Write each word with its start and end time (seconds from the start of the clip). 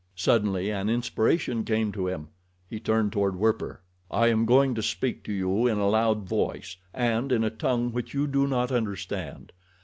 Suddenly 0.15 0.71
an 0.71 0.89
inspiration 0.89 1.63
came 1.63 1.91
to 1.91 2.07
him. 2.07 2.29
He 2.67 2.79
turned 2.79 3.11
toward 3.13 3.35
Werper. 3.35 3.81
"I 4.09 4.29
am 4.29 4.47
going 4.47 4.73
to 4.73 4.81
speak 4.81 5.23
to 5.25 5.31
you 5.31 5.67
in 5.67 5.77
a 5.77 5.87
loud 5.89 6.23
voice 6.27 6.75
and 6.91 7.31
in 7.31 7.43
a 7.43 7.51
tongue 7.51 7.91
which 7.91 8.11
you 8.15 8.25
do 8.25 8.47
not 8.47 8.71
understand. 8.71 9.51